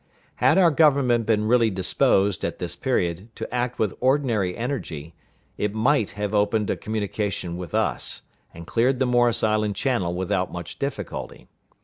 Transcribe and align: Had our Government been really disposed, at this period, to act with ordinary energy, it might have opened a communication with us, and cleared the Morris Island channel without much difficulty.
Had 0.37 0.57
our 0.57 0.71
Government 0.71 1.27
been 1.27 1.47
really 1.47 1.69
disposed, 1.69 2.43
at 2.43 2.57
this 2.57 2.75
period, 2.75 3.29
to 3.35 3.53
act 3.53 3.77
with 3.77 3.93
ordinary 3.99 4.57
energy, 4.57 5.13
it 5.59 5.75
might 5.75 6.09
have 6.17 6.33
opened 6.33 6.71
a 6.71 6.75
communication 6.75 7.55
with 7.55 7.75
us, 7.75 8.23
and 8.51 8.65
cleared 8.65 8.97
the 8.97 9.05
Morris 9.05 9.43
Island 9.43 9.75
channel 9.75 10.15
without 10.15 10.51
much 10.51 10.79
difficulty. 10.79 11.49